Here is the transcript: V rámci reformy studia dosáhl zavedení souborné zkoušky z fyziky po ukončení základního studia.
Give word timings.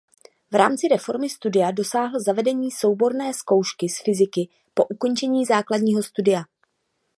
V 0.51 0.55
rámci 0.55 0.87
reformy 0.87 1.29
studia 1.29 1.71
dosáhl 1.71 2.19
zavedení 2.25 2.71
souborné 2.71 3.33
zkoušky 3.33 3.89
z 3.89 4.01
fyziky 4.05 4.49
po 4.73 4.85
ukončení 4.85 5.45
základního 5.45 6.03
studia. 6.03 6.41